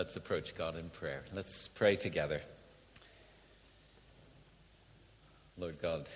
[0.00, 1.24] Let's approach God in prayer.
[1.34, 2.40] Let's pray together.
[5.58, 6.08] Lord God,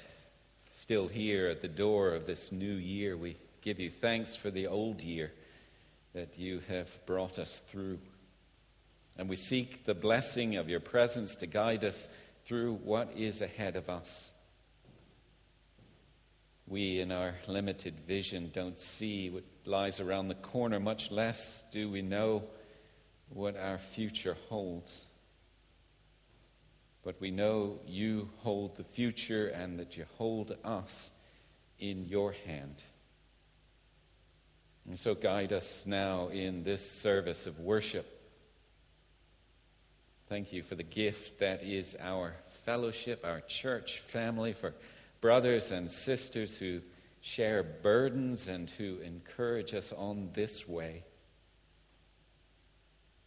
[0.72, 4.69] still here at the door of this new year, we give you thanks for the
[4.69, 5.33] old year
[6.15, 7.99] that you have brought us through.
[9.19, 12.08] And we seek the blessing of your presence to guide us
[12.47, 14.33] through what is ahead of us.
[16.66, 21.91] We, in our limited vision, don't see what lies around the corner, much less do
[21.91, 22.45] we know
[23.28, 25.05] what our future holds.
[27.02, 31.10] But we know you hold the future and that you hold us
[31.78, 32.83] in your hand.
[34.87, 38.10] And so guide us now in this service of worship.
[40.28, 44.75] Thank you for the gift that is our fellowship, our church family, for
[45.20, 46.80] brothers and sisters who
[47.20, 51.02] share burdens and who encourage us on this way.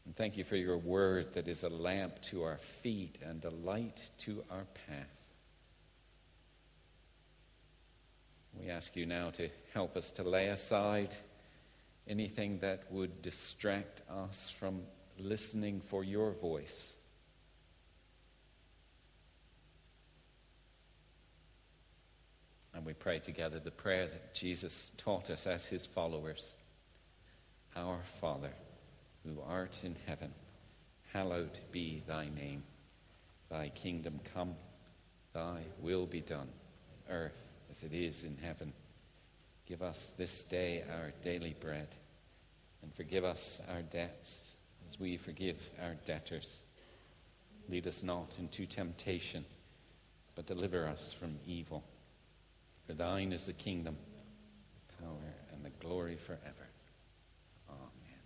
[0.07, 3.49] And thank you for your word that is a lamp to our feet and a
[3.49, 5.05] light to our path.
[8.57, 11.13] We ask you now to help us to lay aside
[12.07, 14.83] anything that would distract us from
[15.19, 16.93] listening for your voice.
[22.73, 26.53] And we pray together the prayer that Jesus taught us as his followers
[27.75, 28.53] Our Father,
[29.27, 30.33] who art in heaven,
[31.11, 32.63] hallowed be thy name.
[33.49, 34.55] Thy kingdom come,
[35.33, 36.49] thy will be done,
[37.09, 38.73] earth as it is in heaven.
[39.67, 41.89] Give us this day our daily bread,
[42.81, 44.51] and forgive us our debts
[44.89, 46.59] as we forgive our debtors.
[47.69, 49.43] Lead us not into temptation,
[50.35, 51.83] but deliver us from evil.
[52.85, 53.97] For thine is the kingdom,
[54.87, 56.67] the power, and the glory forever.
[57.69, 58.21] Amen.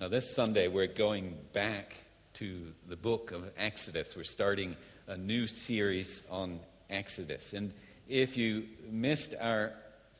[0.00, 1.92] Now, this Sunday, we're going back
[2.34, 4.14] to the book of Exodus.
[4.14, 4.76] We're starting
[5.08, 7.52] a new series on Exodus.
[7.52, 7.72] And
[8.06, 9.72] if you missed our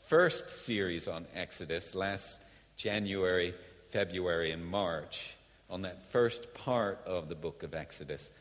[0.08, 2.40] first series on Exodus last
[2.76, 3.54] January,
[3.90, 5.36] February, and March,
[5.70, 8.32] on that first part of the book of Exodus,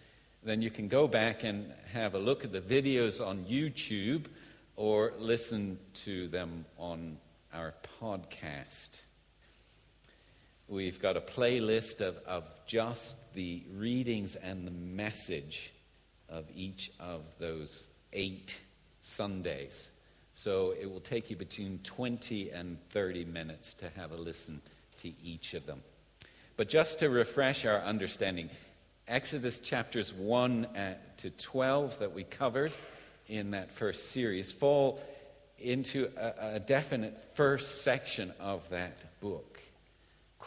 [0.41, 4.25] then you can go back and have a look at the videos on YouTube
[4.75, 7.19] or listen to them on
[7.53, 9.01] our podcast.
[10.69, 15.71] We've got a playlist of, of just the readings and the message
[16.27, 18.59] of each of those eight
[19.01, 19.91] Sundays.
[20.33, 24.61] So it will take you between 20 and 30 minutes to have a listen
[24.97, 25.81] to each of them.
[26.57, 28.49] But just to refresh our understanding,
[29.07, 32.73] Exodus chapters 1 uh, to 12 that we covered
[33.29, 35.01] in that first series fall
[35.59, 39.61] into a, a definite first section of that book.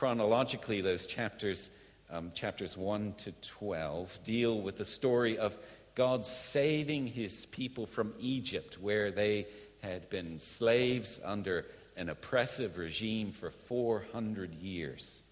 [0.00, 1.68] Chronologically, those chapters,
[2.10, 5.58] um, chapters 1 to 12, deal with the story of
[5.94, 9.46] God saving his people from Egypt, where they
[9.82, 11.66] had been slaves under
[11.98, 15.22] an oppressive regime for 400 years.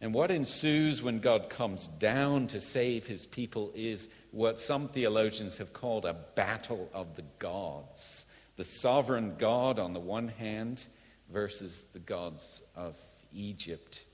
[0.00, 5.58] And what ensues when God comes down to save his people is what some theologians
[5.58, 8.24] have called a battle of the gods.
[8.56, 10.86] The sovereign God on the one hand
[11.30, 12.96] versus the gods of
[13.34, 14.04] Egypt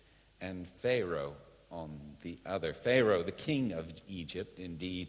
[0.41, 1.35] and Pharaoh
[1.71, 2.73] on the other.
[2.73, 5.09] Pharaoh, the king of Egypt, indeed,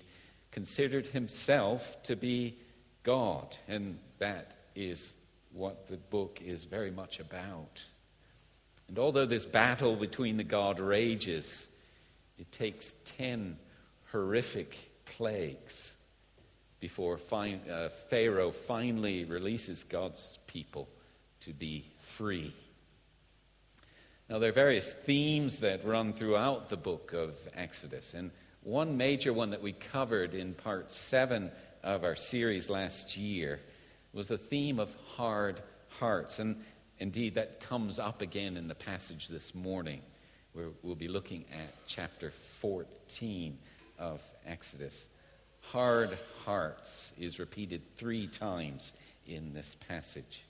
[0.52, 2.58] considered himself to be
[3.04, 5.14] God, and that is
[5.52, 7.84] what the book is very much about.
[8.88, 11.68] And although this battle between the God rages,
[12.38, 13.58] it takes 10
[14.12, 15.96] horrific plagues
[16.80, 20.88] before uh, Pharaoh finally releases God's people
[21.42, 22.54] to be free.
[24.30, 28.14] Now, there are various themes that run throughout the book of Exodus.
[28.14, 28.30] And
[28.62, 31.50] one major one that we covered in part seven
[31.84, 33.60] of our series last year
[34.14, 36.38] was the theme of hard hearts.
[36.38, 36.64] And
[37.00, 40.02] Indeed, that comes up again in the passage this morning,
[40.54, 43.58] where we'll be looking at chapter 14
[43.98, 45.08] of Exodus.
[45.62, 48.94] Hard hearts is repeated three times
[49.26, 50.44] in this passage.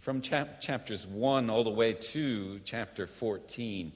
[0.00, 3.92] From chap- chapters 1 all the way to chapter 14,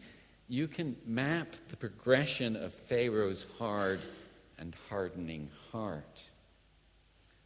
[0.46, 4.00] you can map the progression of Pharaoh's hard
[4.58, 6.22] and hardening heart.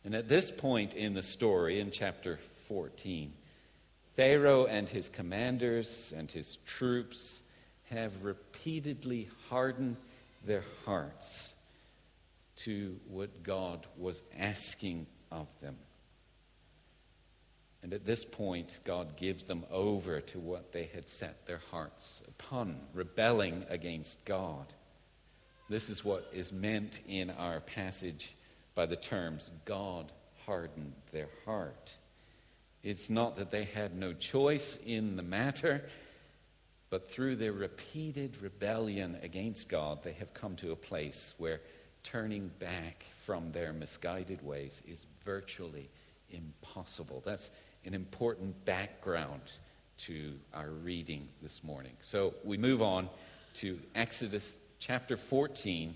[0.05, 2.39] And at this point in the story, in chapter
[2.69, 3.33] 14,
[4.15, 7.43] Pharaoh and his commanders and his troops
[7.85, 9.97] have repeatedly hardened
[10.45, 11.55] their hearts
[12.57, 15.77] to what God was asking of them.
[17.83, 22.23] And at this point, God gives them over to what they had set their hearts
[22.29, 24.67] upon, rebelling against God.
[25.69, 28.35] This is what is meant in our passage
[28.75, 30.13] by the terms God
[30.45, 31.97] hardened their heart.
[32.83, 35.89] It's not that they had no choice in the matter,
[36.91, 41.61] but through their repeated rebellion against God, they have come to a place where
[42.03, 45.89] turning back from their misguided ways is virtually
[46.31, 47.23] impossible.
[47.25, 47.51] That's
[47.85, 49.43] an important background
[49.99, 51.93] to our reading this morning.
[52.01, 53.09] So we move on
[53.55, 55.95] to Exodus chapter 14,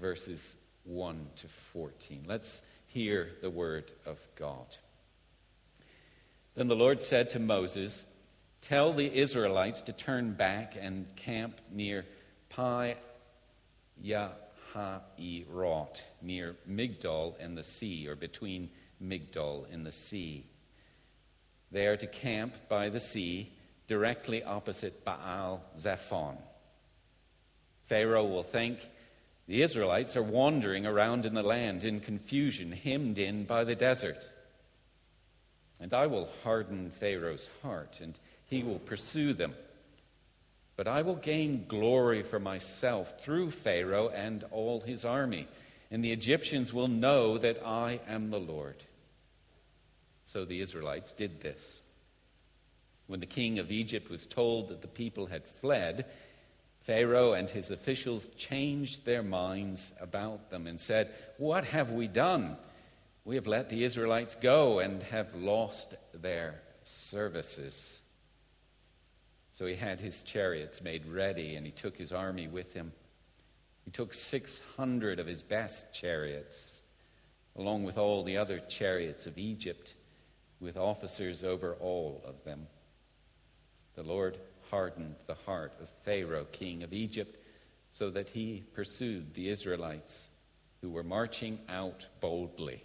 [0.00, 2.24] verses 1 to 14.
[2.26, 4.76] Let's hear the word of God.
[6.54, 8.04] Then the Lord said to Moses,
[8.62, 12.04] Tell the Israelites to turn back and camp near
[12.50, 12.96] Pi
[14.04, 14.42] Yahirot,
[16.20, 18.68] near Migdol and the sea, or between
[19.02, 20.44] Migdol and the sea.
[21.70, 23.52] They are to camp by the sea,
[23.86, 26.36] directly opposite Baal Zephon.
[27.86, 28.78] Pharaoh will think
[29.46, 34.28] the Israelites are wandering around in the land in confusion, hemmed in by the desert.
[35.80, 39.54] And I will harden Pharaoh's heart, and he will pursue them.
[40.76, 45.48] But I will gain glory for myself through Pharaoh and all his army,
[45.90, 48.84] and the Egyptians will know that I am the Lord.
[50.30, 51.82] So the Israelites did this.
[53.08, 56.04] When the king of Egypt was told that the people had fled,
[56.82, 62.56] Pharaoh and his officials changed their minds about them and said, What have we done?
[63.24, 67.98] We have let the Israelites go and have lost their services.
[69.52, 72.92] So he had his chariots made ready and he took his army with him.
[73.84, 76.82] He took 600 of his best chariots,
[77.56, 79.94] along with all the other chariots of Egypt
[80.60, 82.66] with officers over all of them.
[83.94, 84.38] The Lord
[84.70, 87.36] hardened the heart of Pharaoh, king of Egypt,
[87.90, 90.28] so that he pursued the Israelites
[90.80, 92.82] who were marching out boldly.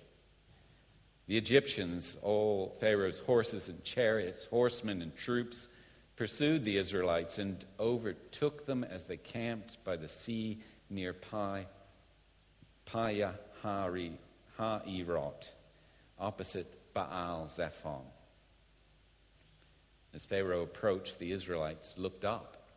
[1.28, 5.68] The Egyptians, all Pharaoh's horses and chariots, horsemen and troops,
[6.16, 11.66] pursued the Israelites and overtook them as they camped by the sea near Pi,
[12.88, 13.34] Paya
[13.64, 15.50] Ha'irot,
[16.20, 18.02] opposite Baal Zephon.
[20.16, 22.70] As Pharaoh approached, the Israelites looked up,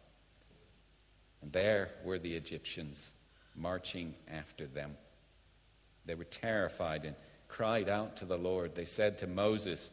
[1.40, 3.10] and there were the Egyptians
[3.54, 4.96] marching after them.
[6.04, 7.14] They were terrified and
[7.46, 8.74] cried out to the Lord.
[8.74, 9.88] They said to Moses,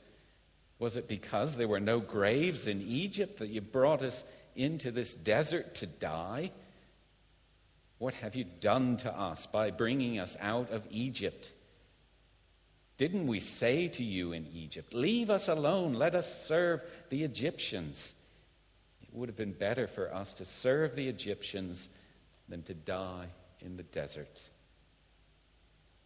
[0.79, 4.25] Was it because there were no graves in Egypt that you brought us
[4.55, 6.51] into this desert to die?
[7.99, 11.51] What have you done to us by bringing us out of Egypt?
[12.97, 18.13] Didn't we say to you in Egypt, Leave us alone, let us serve the Egyptians?
[19.01, 21.89] It would have been better for us to serve the Egyptians
[22.47, 23.27] than to die
[23.59, 24.41] in the desert.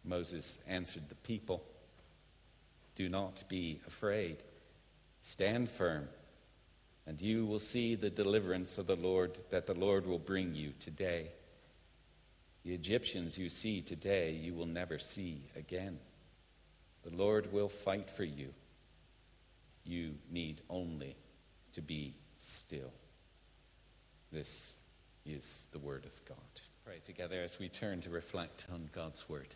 [0.04, 1.62] Moses answered the people,
[2.96, 4.38] Do not be afraid.
[5.22, 6.08] Stand firm,
[7.06, 10.72] and you will see the deliverance of the Lord that the Lord will bring you
[10.80, 11.28] today.
[12.64, 15.98] The Egyptians you see today, you will never see again.
[17.04, 18.48] The Lord will fight for you.
[19.84, 21.16] You need only
[21.72, 22.92] to be still.
[24.32, 24.74] This
[25.24, 26.36] is the Word of God.
[26.84, 29.48] Pray together as we turn to reflect on God's Word.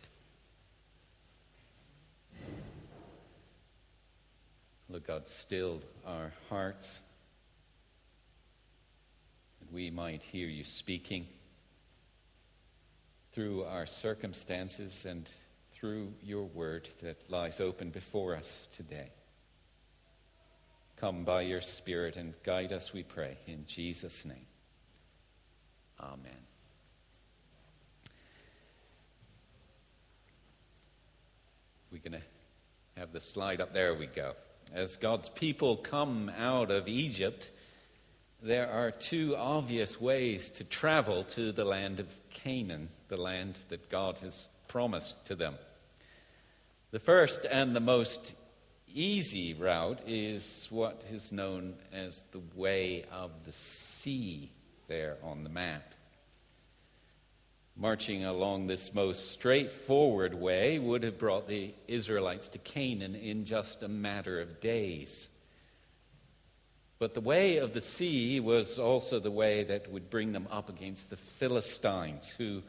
[4.89, 7.01] Lord God, still our hearts
[9.59, 11.25] that we might hear you speaking
[13.31, 15.31] through our circumstances and
[15.75, 19.09] through your word that lies open before us today.
[20.95, 24.47] Come by your Spirit and guide us, we pray, in Jesus' name.
[25.99, 26.31] Amen.
[31.91, 33.73] We're going to have the slide up.
[33.73, 34.33] There we go.
[34.73, 37.51] As God's people come out of Egypt,
[38.41, 43.89] there are two obvious ways to travel to the land of Canaan, the land that
[43.89, 45.55] God has promised to them.
[46.91, 48.33] The first and the most
[48.93, 54.51] easy route is what is known as the way of the sea
[54.89, 55.93] there on the map.
[57.77, 63.81] Marching along this most straightforward way would have brought the Israelites to Canaan in just
[63.81, 65.29] a matter of days.
[66.99, 70.67] But the way of the sea was also the way that would bring them up
[70.67, 72.61] against the Philistines, who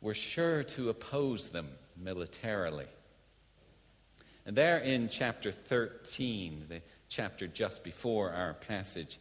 [0.00, 2.86] were sure to oppose them militarily.
[4.44, 9.18] And there in chapter 13, the chapter just before our passage,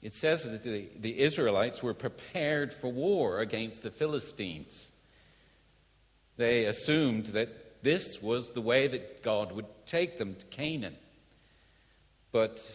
[0.00, 4.90] it says that the, the Israelites were prepared for war against the Philistines.
[6.36, 10.96] They assumed that this was the way that God would take them to Canaan.
[12.32, 12.70] But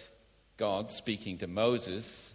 [0.58, 2.34] God, speaking to Moses,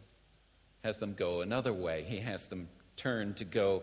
[0.82, 2.04] has them go another way.
[2.06, 3.82] He has them turn to go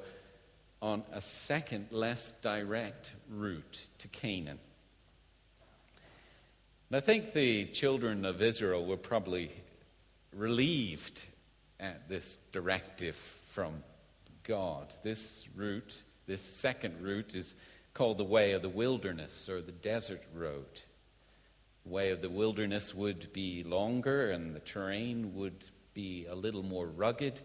[0.82, 4.60] on a second, less direct route to Canaan.
[6.90, 9.52] And I think the children of Israel were probably
[10.36, 11.22] relieved
[11.80, 13.16] at this directive
[13.52, 13.84] from
[14.44, 14.94] God.
[15.04, 17.56] This route, this second route, is
[17.94, 20.82] called the way of the wilderness or the desert road.
[21.86, 26.64] The way of the wilderness would be longer and the terrain would be a little
[26.64, 27.40] more rugged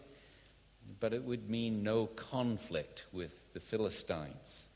[1.01, 4.67] but it would mean no conflict with the Philistines.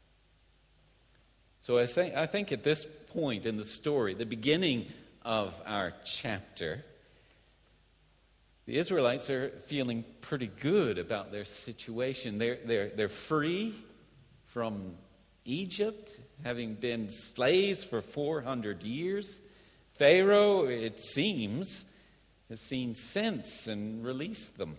[1.62, 4.86] So I, say, I think at this point in the story, the beginning
[5.24, 6.84] of our chapter,
[8.66, 12.38] the Israelites are feeling pretty good about their situation.
[12.38, 13.74] They're, they're, they're free
[14.46, 14.94] from
[15.44, 19.40] Egypt, having been slaves for 400 years.
[19.94, 21.84] Pharaoh, it seems,
[22.48, 24.78] has seen sense and released them.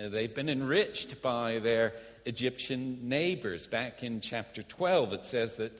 [0.00, 1.92] Uh, they've been enriched by their
[2.24, 3.66] Egyptian neighbors.
[3.66, 5.72] Back in chapter 12, it says that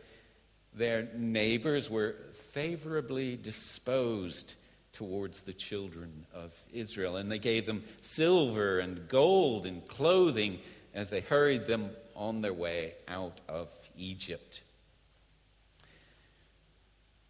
[0.74, 2.16] their neighbors were
[2.52, 4.54] favorably disposed
[4.92, 10.58] towards the children of Israel, and they gave them silver and gold and clothing
[10.92, 14.62] as they hurried them on their way out of Egypt.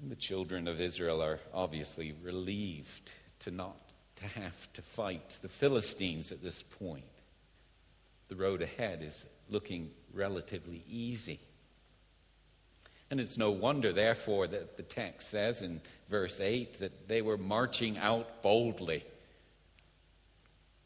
[0.00, 3.89] And the children of Israel are obviously relieved to not
[4.20, 7.04] to have to fight the Philistines at this point.
[8.28, 11.40] The road ahead is looking relatively easy.
[13.10, 17.36] And it's no wonder, therefore, that the text says in verse 8 that they were
[17.36, 19.04] marching out boldly.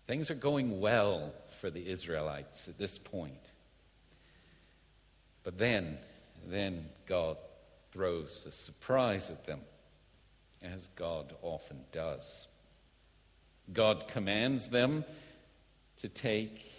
[0.06, 3.52] Things are going well for the Israelites at this point.
[5.42, 5.98] But then,
[6.46, 7.36] then God
[7.92, 9.60] throws a surprise at them,
[10.62, 12.48] as God often does.
[13.72, 15.04] God commands them
[15.98, 16.72] to take,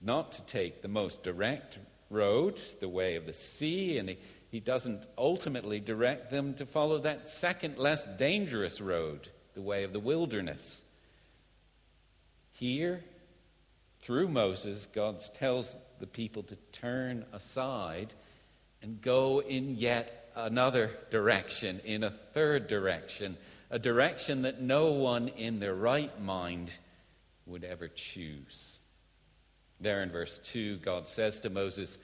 [0.00, 1.78] not to take the most direct
[2.10, 4.18] road, the way of the sea, and he,
[4.50, 9.92] he doesn't ultimately direct them to follow that second, less dangerous road, the way of
[9.92, 10.82] the wilderness.
[12.52, 13.04] Here,
[14.00, 18.14] through Moses, God tells the people to turn aside
[18.82, 23.36] and go in yet another direction, in a third direction,
[23.70, 26.72] a direction that no one in their right mind
[27.46, 28.78] would ever choose.
[29.80, 31.98] There in verse 2, God says to Moses,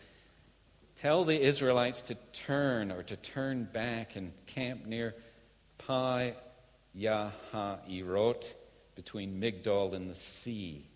[0.97, 5.15] Tell the Israelites to turn or to turn back and camp near
[5.79, 6.35] Pi
[6.97, 8.45] Yahairot
[8.95, 10.87] between Migdol and the sea.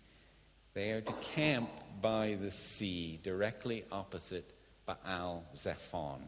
[0.73, 1.69] They are to camp
[2.01, 4.49] by the sea, directly opposite
[4.85, 6.21] Baal Zephon.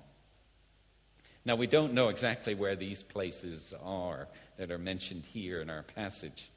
[1.44, 5.84] Now, we don't know exactly where these places are that are mentioned here in our
[5.84, 6.52] passage.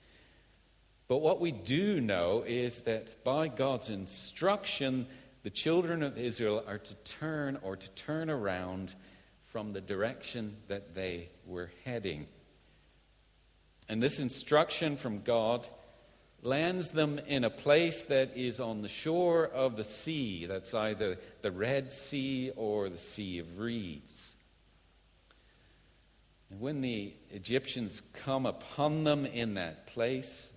[1.09, 5.07] But what we do know is that by God's instruction,
[5.43, 8.95] the children of Israel are to turn or to turn around
[9.45, 12.27] from the direction that they were heading.
[13.89, 15.67] And this instruction from God
[16.43, 20.47] lands them in a place that is on the shore of the sea.
[20.47, 24.34] That's either the Red Sea or the Sea of Reeds.
[26.55, 30.53] And when the Egyptians come upon them in that place,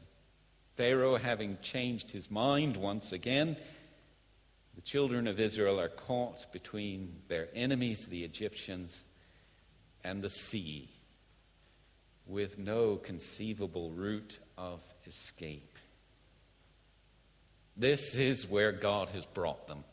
[0.75, 3.57] Pharaoh having changed his mind once again,
[4.75, 9.05] the children of Israel are caught between their enemies, the Egyptians,
[10.03, 10.87] and the sea,
[12.27, 15.79] with no conceivable route of escape.
[17.75, 19.83] This is where God has brought them.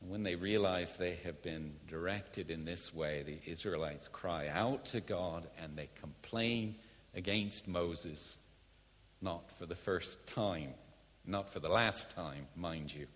[0.00, 5.00] When they realize they have been directed in this way, the Israelites cry out to
[5.00, 6.76] God and they complain
[7.14, 8.38] against Moses,
[9.20, 10.74] not for the first time,
[11.26, 13.06] not for the last time, mind you.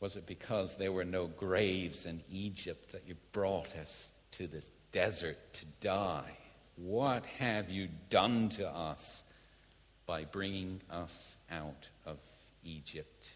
[0.00, 4.70] Was it because there were no graves in Egypt that you brought us to this
[4.92, 6.36] desert to die?
[6.76, 9.24] What have you done to us
[10.06, 12.18] by bringing us out of
[12.64, 13.30] Egypt?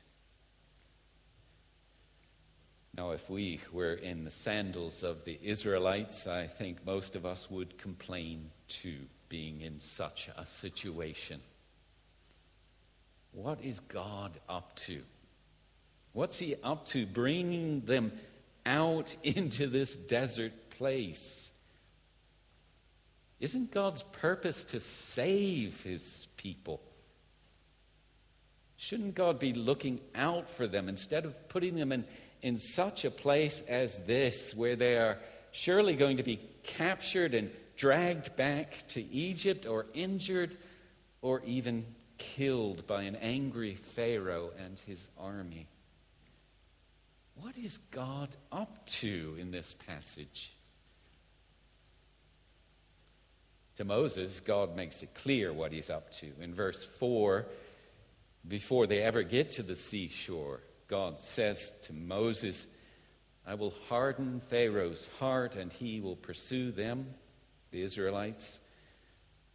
[2.96, 7.50] Now, if we were in the sandals of the Israelites, I think most of us
[7.50, 11.40] would complain too, being in such a situation.
[13.32, 15.02] What is God up to?
[16.12, 18.12] What's he up to bringing them
[18.66, 21.52] out into this desert place?
[23.38, 26.80] Isn't God's purpose to save his people?
[28.76, 32.04] Shouldn't God be looking out for them instead of putting them in,
[32.42, 35.18] in such a place as this, where they are
[35.52, 40.56] surely going to be captured and dragged back to Egypt or injured
[41.22, 41.84] or even
[42.18, 45.66] killed by an angry Pharaoh and his army?
[47.34, 50.52] What is God up to in this passage?
[53.76, 56.26] To Moses, God makes it clear what he's up to.
[56.40, 57.46] In verse 4,
[58.46, 62.66] before they ever get to the seashore, God says to Moses,
[63.46, 67.06] I will harden Pharaoh's heart and he will pursue them,
[67.70, 68.58] the Israelites.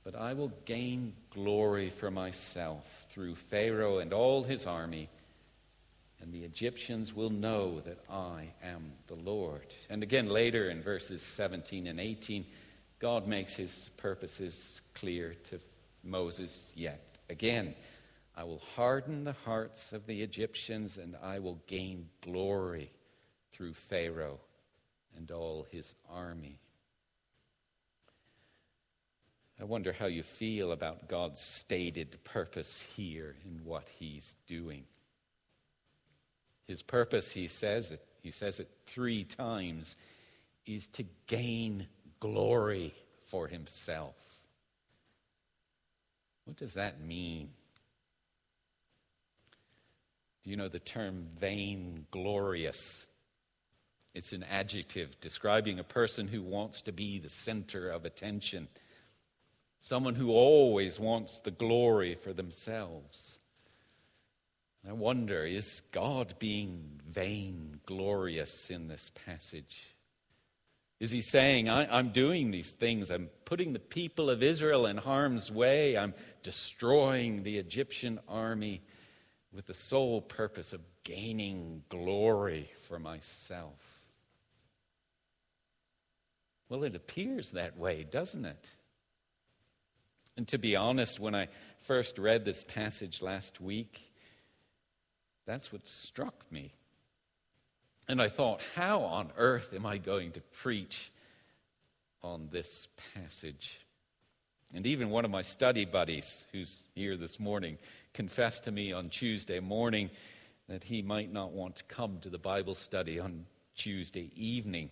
[0.06, 5.10] But I will gain glory for myself through Pharaoh and all his army,
[6.22, 9.76] and the Egyptians will know that I am the Lord.
[9.90, 12.46] And again, later in verses 17 and 18,
[13.00, 15.60] God makes his purposes clear to
[16.02, 17.76] Moses yet again.
[18.38, 22.92] I will harden the hearts of the Egyptians, and I will gain glory
[23.54, 24.40] through Pharaoh
[25.16, 26.60] and all his army.
[29.60, 34.84] I wonder how you feel about God's stated purpose here in what he's doing.
[36.68, 39.96] His purpose, he says it, he says it three times,
[40.66, 41.88] is to gain
[42.20, 42.94] glory
[43.28, 44.16] for himself.
[46.44, 47.50] What does that mean?
[50.46, 53.08] Do you know the term vainglorious?
[54.14, 58.68] It's an adjective describing a person who wants to be the center of attention,
[59.80, 63.40] someone who always wants the glory for themselves.
[64.88, 69.96] I wonder, is God being vainglorious in this passage?
[71.00, 74.98] Is he saying, I, am doing these things, I'm putting the people of Israel in
[74.98, 78.84] harm's way, I'm destroying the Egyptian army
[79.56, 83.80] with the sole purpose of gaining glory for myself?
[86.68, 88.72] Well, it appears that way, doesn't it?
[90.36, 91.48] And to be honest, when I
[91.88, 94.02] first read this passage last week,
[95.46, 96.74] that's what struck me.
[98.10, 101.12] And I thought, how on earth am I going to preach
[102.22, 103.80] on this passage?
[104.74, 107.78] And even one of my study buddies, who's here this morning,
[108.16, 110.10] confessed to me on Tuesday morning
[110.70, 114.90] that he might not want to come to the Bible study on Tuesday evening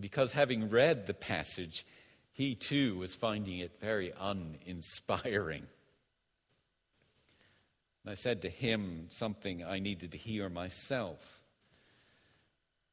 [0.00, 1.86] because having read the passage,
[2.32, 5.66] he too was finding it very uninspiring.
[8.02, 11.42] And I said to him something I needed to hear myself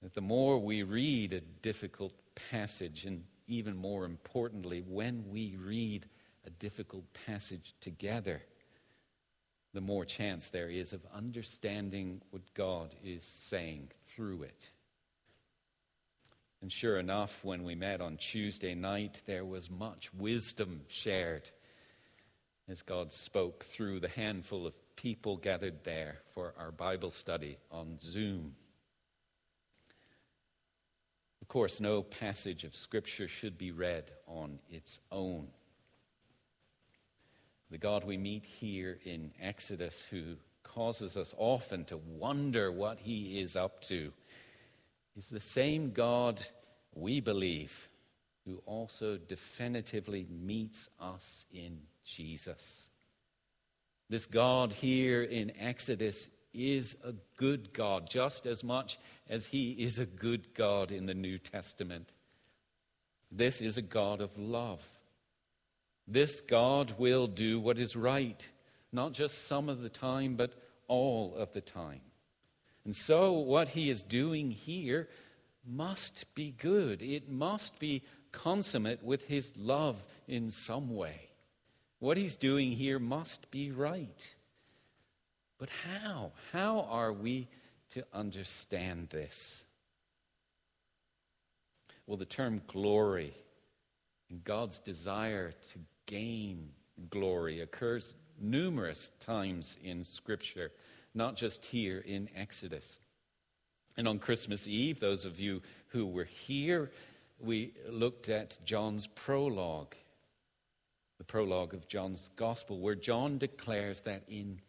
[0.03, 2.13] that the more we read a difficult
[2.51, 6.05] passage, and even more importantly, when we read
[6.45, 8.41] a difficult passage together,
[9.73, 14.69] the more chance there is of understanding what God is saying through it.
[16.61, 21.49] And sure enough, when we met on Tuesday night, there was much wisdom shared
[22.67, 27.97] as God spoke through the handful of people gathered there for our Bible study on
[27.99, 28.55] Zoom
[31.49, 35.47] Of course, no passage of Scripture should be read on its own.
[37.71, 43.39] The God we meet here in Exodus, who causes us often to wonder what he
[43.41, 44.11] is up to,
[45.15, 46.41] is the same God
[46.95, 47.89] we believe
[48.45, 52.87] who also definitively meets us in Jesus.
[54.09, 58.97] This God here in Exodus is a good God, just as much
[59.29, 62.13] as he is a good God in the New Testament.
[63.31, 64.83] This is a God of love.
[66.11, 68.43] This God will do what is right,
[68.91, 70.53] not just some of the time, but
[70.87, 72.01] all of the time.
[72.83, 75.07] And so, what he is doing here
[75.63, 77.03] must be good.
[77.03, 81.29] It must be consummate with his love in some way.
[81.99, 84.35] What he's doing here must be right.
[85.59, 86.31] But how?
[86.51, 87.49] How are we
[87.91, 89.63] to understand this?
[92.07, 93.33] Well, the term glory
[94.29, 96.69] and God's desire to gain
[97.11, 100.71] glory occurs numerous times in Scripture,
[101.13, 102.99] not just here in Exodus.
[103.95, 106.89] And on Christmas Eve, those of you who were here,
[107.39, 109.93] we looked at John's prologue,
[111.19, 114.61] the prologue of John's Gospel, where John declares that in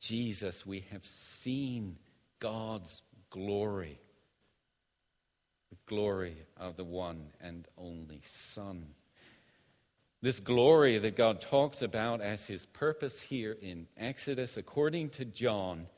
[0.00, 1.96] Jesus we have seen
[2.40, 3.98] God's glory.
[5.70, 8.88] The glory of the one and only Son.
[10.22, 15.88] This glory that God talks about as his purpose here in Exodus, according to John,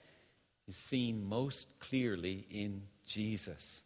[0.66, 3.82] is seen most clearly in Jesus.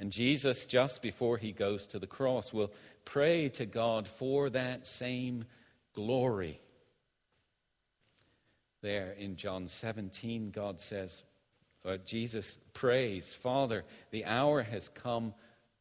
[0.00, 2.72] And Jesus, just before he goes to the cross, will
[3.04, 5.44] pray to God for that same
[5.94, 6.60] glory.
[8.82, 11.22] There in John 17, God says,
[11.84, 15.32] uh, Jesus prays, Father, the hour has come,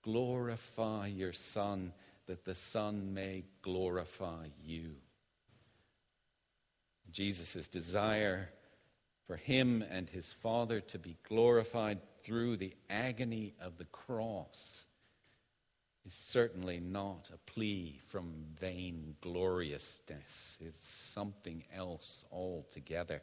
[0.04, 1.92] glorify your Son,
[2.28, 4.96] that the Son may glorify you.
[7.12, 8.50] Jesus' desire
[9.28, 14.86] for him and his Father to be glorified through the agony of the cross
[16.06, 20.58] is certainly not a plea from vain gloriousness.
[20.62, 23.22] It's something else altogether.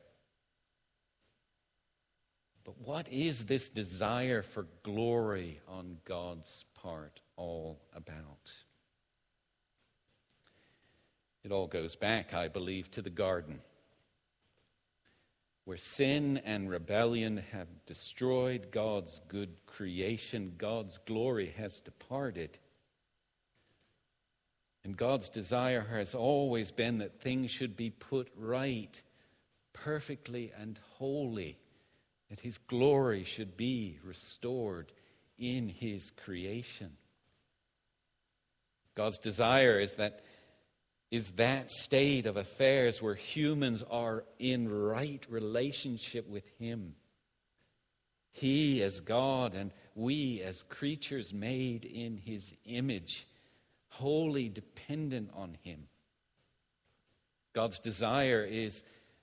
[2.65, 8.53] But what is this desire for glory on God's part all about?
[11.45, 13.61] It all goes back, I believe, to the garden
[15.65, 22.59] where sin and rebellion have destroyed God's good creation, God's glory has departed.
[24.85, 29.01] And God's desire has always been that things should be put right,
[29.73, 31.59] perfectly and wholly,
[32.29, 34.93] that His glory should be restored
[35.39, 36.97] in His creation.
[38.97, 40.25] God's desire is that
[41.13, 46.95] is that state of affairs where humans are in right relationship with Him.
[48.31, 53.29] He as God and we as creatures made in His image,
[53.91, 55.87] wholly dependent on Him.
[57.53, 58.83] God's desire is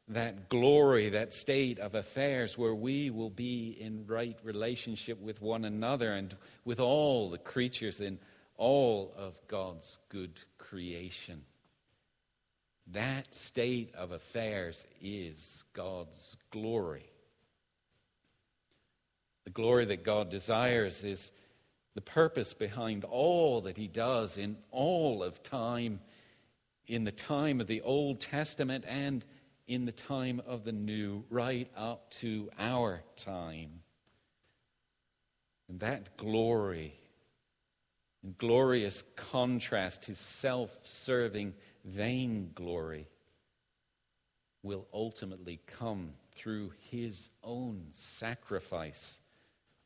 [0.09, 5.65] that glory, that state of affairs where we will be in right relationship with one
[5.65, 8.19] another and with all the creatures in
[8.57, 11.41] all of God's good creation.
[12.93, 17.05] That state of affairs is God's glory.
[19.43, 21.31] The glory that God desires is
[21.93, 25.99] the purpose behind all that He does in all of time,
[26.87, 29.23] in the time of the Old Testament and
[29.67, 33.81] in the time of the New, right up to our time.
[35.67, 36.95] And that glory,
[38.23, 41.53] in glorious contrast to self serving
[41.85, 43.07] vainglory
[44.63, 49.19] will ultimately come through his own sacrifice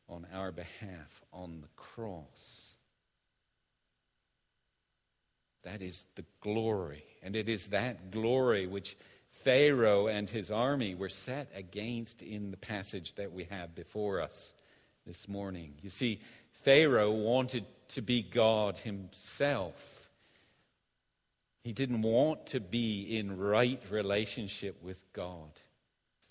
[0.08, 2.74] on our behalf on the cross.
[5.62, 7.04] That is the glory.
[7.22, 8.96] And it is that glory which
[9.44, 14.54] Pharaoh and his army were set against in the passage that we have before us
[15.06, 15.74] this morning.
[15.82, 16.20] You see,
[16.62, 19.93] Pharaoh wanted to be God himself.
[21.64, 25.50] He didn't want to be in right relationship with God.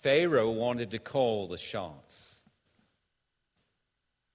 [0.00, 2.42] Pharaoh wanted to call the shots.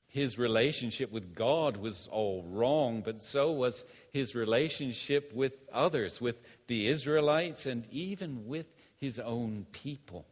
[0.08, 6.42] His relationship with God was all wrong, but so was his relationship with others, with
[6.68, 8.66] the Israelites, and even with
[8.98, 10.26] his own people.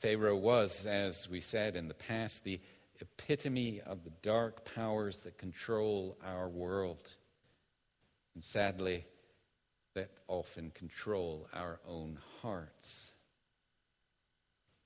[0.00, 2.60] Pharaoh was, as we said in the past, the
[3.00, 7.02] epitome of the dark powers that control our world
[8.34, 9.04] and sadly,
[9.94, 13.12] that often control our own hearts.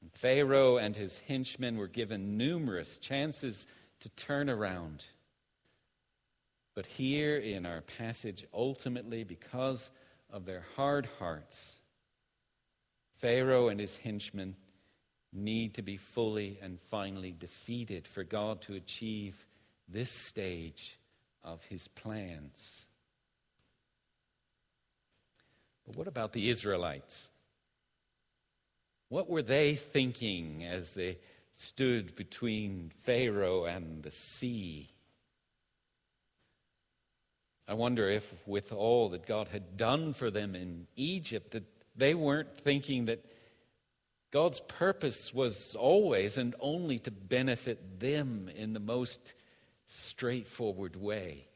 [0.01, 3.67] And Pharaoh and his henchmen were given numerous chances
[4.01, 5.05] to turn around.
[6.75, 9.91] But here in our passage, ultimately, because
[10.31, 11.77] of their hard hearts,
[13.19, 14.57] Pharaoh and his henchmen
[15.33, 19.47] need to be fully and finally defeated for God to achieve
[19.89, 20.99] this stage
[21.43, 22.87] of his plans.
[25.87, 27.29] But what about the Israelites?
[29.09, 31.19] What were they thinking as they
[31.53, 34.91] stood between Pharaoh and the sea?
[37.67, 41.65] I wonder if, with all that God had done for them in Egypt, that
[41.97, 43.25] they weren't thinking that
[44.31, 49.35] God's purpose was always and only to benefit them in the most
[49.87, 51.47] straightforward way.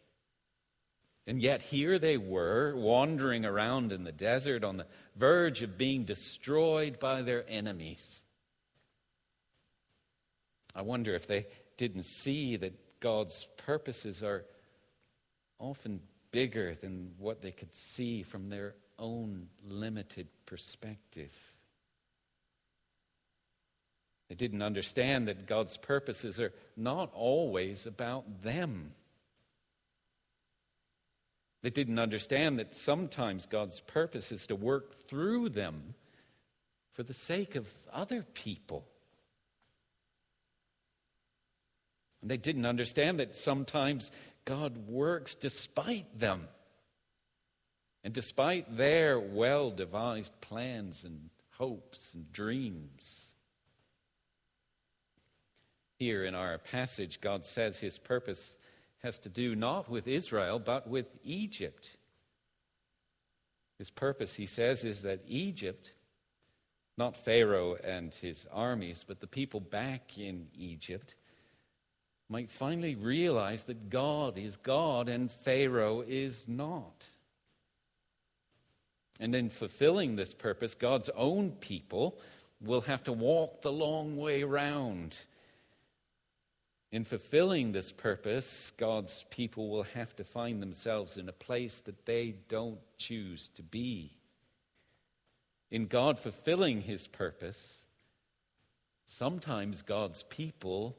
[1.29, 6.05] And yet here they were, wandering around in the desert on the verge of being
[6.05, 8.23] destroyed by their enemies.
[10.75, 14.47] I wonder if they didn't see that God's purposes are
[15.59, 21.35] often bigger than what they could see from their own limited perspective.
[24.31, 28.95] They didn't understand that God's purposes are not always about them.
[31.63, 35.95] They didn't understand that sometimes God's purpose is to work through them
[36.93, 38.85] for the sake of other people.
[42.21, 44.11] And they didn't understand that sometimes
[44.45, 46.49] God works despite them
[48.05, 53.31] and despite their well devised plans and hopes and dreams.
[55.99, 58.57] Here in our passage, God says his purpose
[59.03, 61.91] has to do not with Israel, but with Egypt.
[63.79, 65.93] His purpose, he says, is that Egypt,
[66.97, 71.15] not Pharaoh and his armies, but the people back in Egypt,
[72.29, 77.07] might finally realize that God is God and Pharaoh is not.
[79.21, 82.19] And in fulfilling this purpose, God's own people
[82.61, 85.17] will have to walk the long way round
[86.91, 92.07] in fulfilling this purpose, God's people will have to find themselves in a place that
[92.07, 94.13] they don't choose to be.
[95.71, 97.83] In God fulfilling his purpose,
[99.07, 100.97] sometimes God's people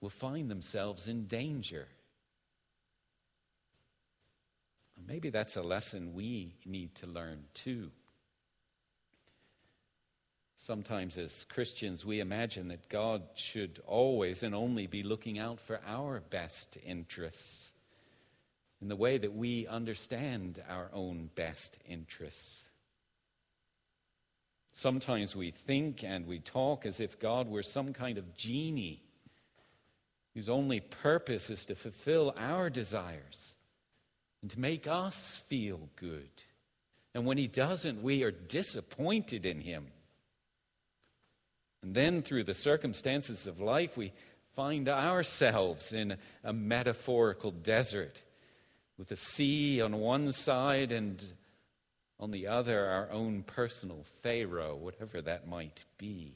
[0.00, 1.88] will find themselves in danger.
[5.06, 7.90] Maybe that's a lesson we need to learn too.
[10.60, 15.80] Sometimes, as Christians, we imagine that God should always and only be looking out for
[15.86, 17.72] our best interests
[18.82, 22.66] in the way that we understand our own best interests.
[24.72, 29.02] Sometimes we think and we talk as if God were some kind of genie
[30.34, 33.54] whose only purpose is to fulfill our desires
[34.42, 36.30] and to make us feel good.
[37.14, 39.86] And when he doesn't, we are disappointed in him.
[41.82, 44.12] And then through the circumstances of life, we
[44.54, 48.22] find ourselves in a metaphorical desert
[48.98, 51.24] with the sea on one side and
[52.18, 56.34] on the other our own personal Pharaoh, whatever that might be.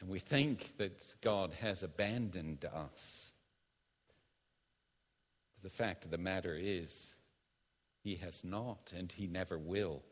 [0.00, 3.32] And we think that God has abandoned us.
[5.54, 7.14] But the fact of the matter is,
[8.02, 10.02] He has not, and He never will.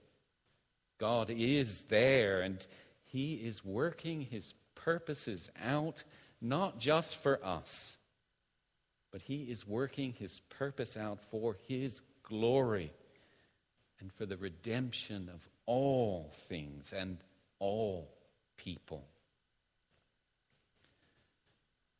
[0.99, 2.65] God is there, and
[3.07, 6.03] he is working His purposes out,
[6.41, 7.97] not just for us,
[9.13, 12.93] but He is working His purpose out for His glory
[14.01, 17.19] and for the redemption of all things and
[17.59, 18.11] all
[18.57, 19.07] people.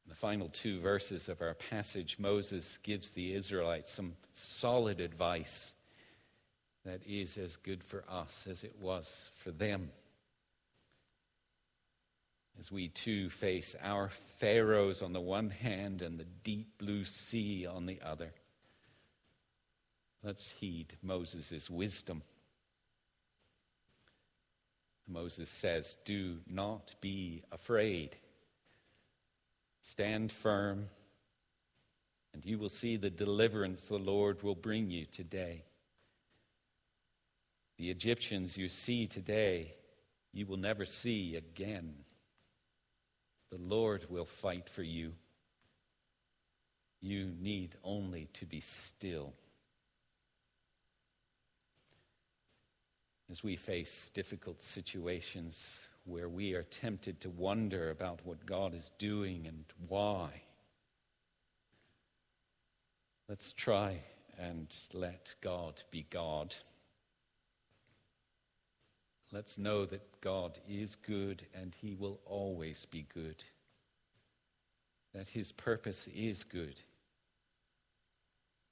[0.05, 5.73] In the final two verses of our passage, Moses gives the Israelites some solid advice
[6.85, 9.91] that is as good for us as it was for them
[12.59, 17.67] as we too face our Pharaohs on the one hand and the deep blue sea
[17.67, 18.33] on the other.
[20.23, 22.23] Let's heed Moses' wisdom.
[25.07, 28.17] Moses says, Do not be afraid.
[29.83, 30.89] Stand firm,
[32.35, 35.63] and you will see the deliverance the Lord will bring you today.
[37.79, 39.75] The Egyptians you see today,
[40.33, 41.95] you will never see again.
[43.51, 45.13] The Lord will fight for you.
[47.01, 49.33] You need only to be still.
[53.31, 58.93] As we face difficult situations where we are tempted to wonder about what God is
[58.99, 60.43] doing and why,
[63.29, 64.01] let's try
[64.39, 66.55] and let God be God.
[69.33, 73.43] Let's know that God is good and he will always be good.
[75.15, 76.81] That his purpose is good.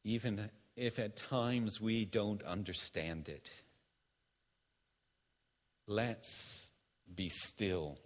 [0.04, 3.50] Even if at times we don't understand it.
[5.86, 6.70] Let's
[7.14, 7.98] be still,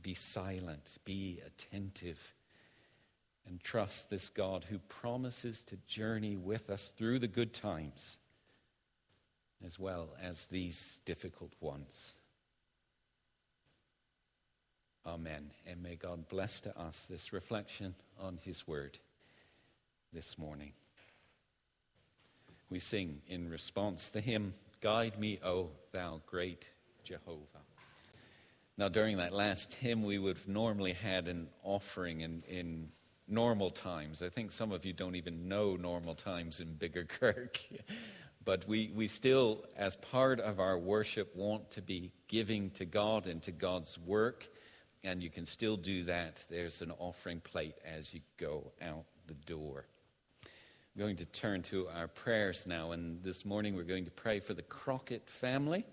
[0.00, 2.18] be silent, be attentive,
[3.46, 8.18] and trust this God who promises to journey with us through the good times
[9.64, 12.14] as well as these difficult ones.
[15.06, 15.50] Amen.
[15.66, 18.98] And may God bless to us this reflection on His Word
[20.12, 20.72] this morning.
[22.68, 26.66] We sing in response the hymn, Guide Me, O Thou Great
[27.02, 27.64] Jehovah.
[28.76, 32.88] Now, during that last hymn, we would have normally had an offering in, in
[33.28, 34.22] normal times.
[34.22, 37.58] I think some of you don't even know normal times in Biggar Kirk.
[38.44, 43.26] but we, we still, as part of our worship, want to be giving to God
[43.26, 44.48] and to God's work.
[45.04, 46.38] And you can still do that.
[46.48, 49.86] There's an offering plate as you go out the door.
[50.44, 52.92] I'm going to turn to our prayers now.
[52.92, 55.84] And this morning we're going to pray for the Crockett family.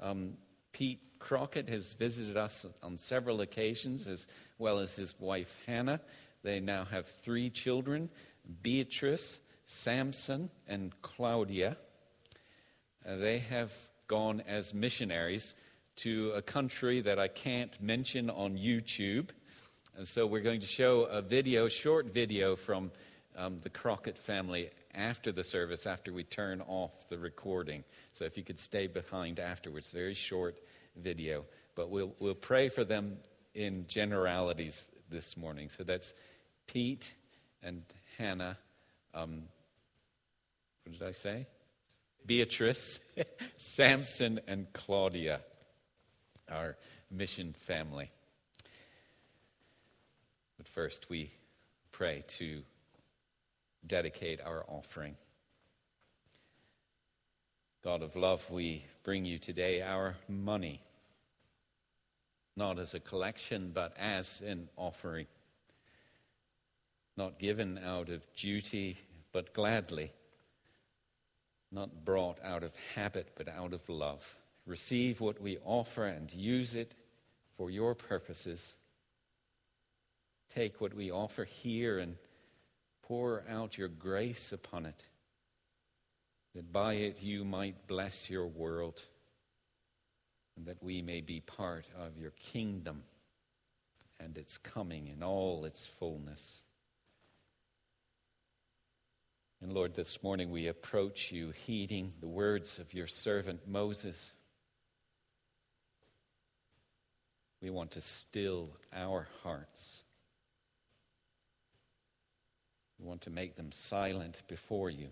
[0.00, 0.34] Um,
[0.72, 4.26] Pete Crockett has visited us on several occasions, as
[4.58, 6.00] well as his wife Hannah.
[6.42, 8.08] They now have three children
[8.62, 11.76] Beatrice, Samson, and Claudia.
[13.06, 13.72] Uh, they have
[14.08, 15.54] gone as missionaries
[15.96, 19.30] to a country that I can't mention on YouTube.
[19.96, 22.90] And so we're going to show a video, short video from
[23.36, 27.84] um, the Crockett family after the service, after we turn off the recording.
[28.12, 30.58] So if you could stay behind afterwards, very short
[30.96, 31.44] video.
[31.74, 33.18] But we'll, we'll pray for them
[33.54, 35.68] in generalities this morning.
[35.70, 36.14] So that's
[36.66, 37.14] Pete
[37.62, 37.82] and
[38.18, 38.58] Hannah.
[39.14, 39.44] Um,
[40.86, 41.46] what did I say?
[42.24, 43.00] Beatrice,
[43.56, 45.40] Samson, and Claudia,
[46.50, 46.76] our
[47.10, 48.10] mission family.
[50.56, 51.32] But first, we
[51.90, 52.62] pray to
[53.84, 55.16] dedicate our offering.
[57.82, 60.80] God of love, we bring you today our money,
[62.56, 65.26] not as a collection, but as an offering.
[67.16, 68.98] Not given out of duty,
[69.32, 70.12] but gladly.
[71.76, 74.24] Not brought out of habit, but out of love.
[74.64, 76.94] Receive what we offer and use it
[77.58, 78.76] for your purposes.
[80.54, 82.16] Take what we offer here and
[83.02, 85.04] pour out your grace upon it,
[86.54, 89.02] that by it you might bless your world,
[90.56, 93.02] and that we may be part of your kingdom
[94.18, 96.62] and its coming in all its fullness.
[99.62, 104.32] And Lord, this morning we approach you heeding the words of your servant Moses.
[107.62, 110.02] We want to still our hearts
[112.98, 115.08] we want to make them silent before you.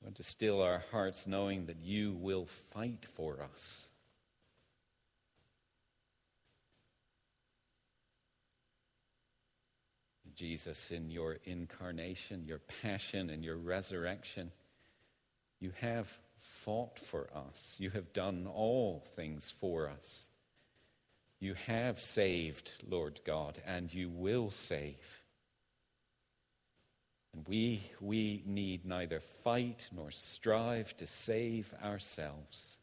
[0.00, 3.89] We want to still our hearts knowing that you will fight for us.
[10.40, 14.50] Jesus, in your incarnation, your passion, and your resurrection,
[15.60, 17.76] you have fought for us.
[17.78, 20.28] You have done all things for us.
[21.40, 25.22] You have saved, Lord God, and you will save.
[27.34, 32.78] And we, we need neither fight nor strive to save ourselves.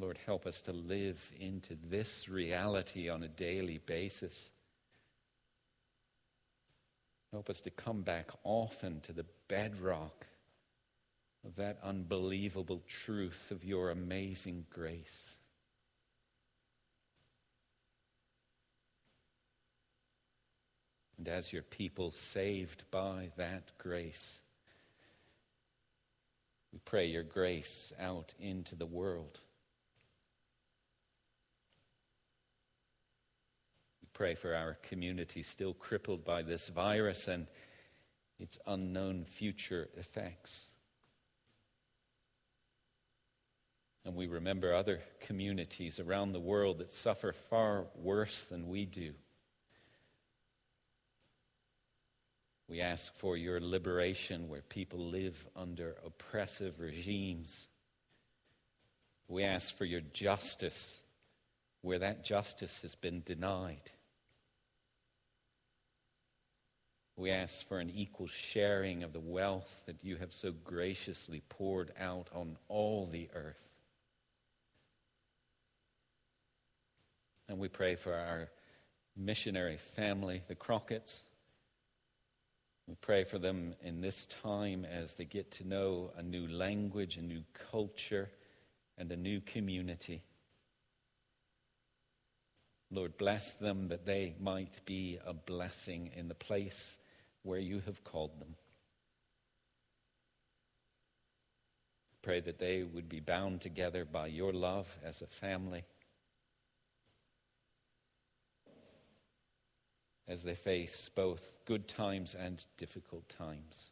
[0.00, 4.52] Lord, help us to live into this reality on a daily basis.
[7.32, 10.26] Help us to come back often to the bedrock
[11.44, 15.36] of that unbelievable truth of your amazing grace.
[21.16, 24.38] And as your people saved by that grace,
[26.72, 29.40] we pray your grace out into the world.
[34.18, 37.46] Pray for our community still crippled by this virus and
[38.40, 40.66] its unknown future effects.
[44.04, 49.12] And we remember other communities around the world that suffer far worse than we do.
[52.68, 57.68] We ask for your liberation where people live under oppressive regimes.
[59.28, 60.98] We ask for your justice
[61.82, 63.92] where that justice has been denied.
[67.18, 71.90] We ask for an equal sharing of the wealth that you have so graciously poured
[71.98, 73.58] out on all the earth.
[77.48, 78.50] And we pray for our
[79.16, 81.22] missionary family, the Crockett's.
[82.86, 87.16] We pray for them in this time as they get to know a new language,
[87.16, 88.30] a new culture,
[88.96, 90.22] and a new community.
[92.92, 96.96] Lord, bless them that they might be a blessing in the place
[97.48, 98.54] where you have called them.
[102.20, 105.84] Pray that they would be bound together by your love as a family.
[110.30, 113.88] as they face both good times and difficult times.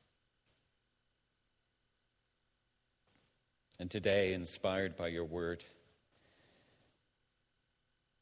[3.80, 5.64] And today, inspired by your word,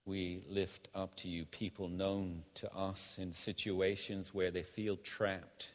[0.06, 5.68] we lift up to you people known to us in situations where they feel trapped.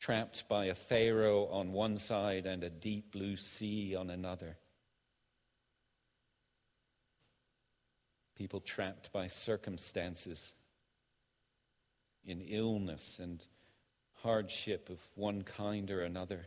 [0.00, 4.56] Trapped by a Pharaoh on one side and a deep blue sea on another.
[8.34, 10.52] People trapped by circumstances
[12.26, 13.44] in illness and
[14.22, 16.46] hardship of one kind or another,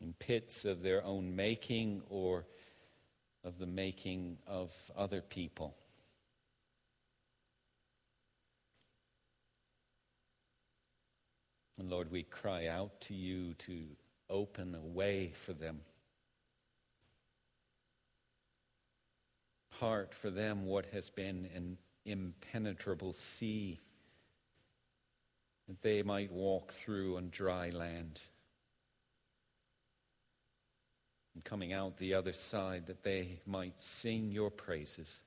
[0.00, 2.46] in pits of their own making or
[3.44, 5.74] of the making of other people.
[11.78, 13.86] And Lord, we cry out to you to
[14.30, 15.80] open a way for them.
[19.80, 23.80] Part for them what has been an impenetrable sea
[25.66, 28.20] that they might walk through on dry land.
[31.34, 35.20] And coming out the other side, that they might sing your praises.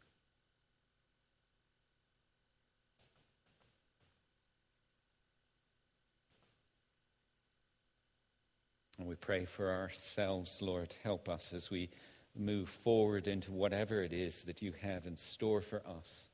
[8.98, 10.94] And we pray for ourselves, Lord.
[11.04, 11.90] Help us as we
[12.36, 16.30] move forward into whatever it is that you have in store for us.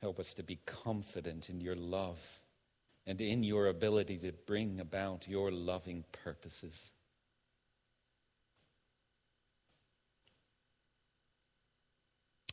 [0.00, 2.39] Help us to be confident in your love
[3.06, 6.90] and in your ability to bring about your loving purposes.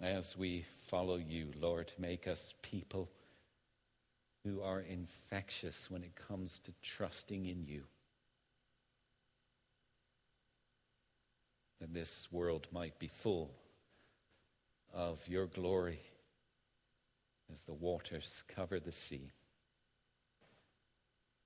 [0.02, 3.10] As we follow you, Lord, make us people
[4.44, 7.84] who are infectious when it comes to trusting in you.
[11.82, 13.52] That this world might be full
[14.94, 16.00] of your glory
[17.52, 19.32] as the waters cover the sea.